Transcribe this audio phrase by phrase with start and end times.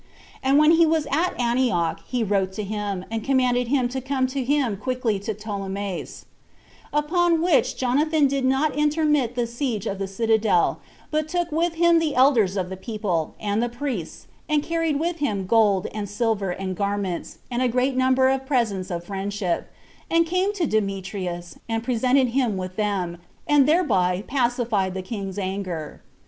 [0.41, 4.25] And when he was at Antioch, he wrote to him, and commanded him to come
[4.33, 6.25] to him quickly to Ptolemais:
[6.91, 10.79] upon which Jonathan did not intermit the siege of the citadel,
[11.11, 15.17] but took with him the elders of the people, and the priests, and carried with
[15.17, 19.71] him gold, and silver, and garments, and a great number of presents of friendship,
[20.09, 26.01] and came to Demetrius, and presented him with them, and thereby pacified the king's anger.